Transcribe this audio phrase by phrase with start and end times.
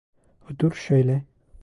[0.49, 1.23] Otur şöyle.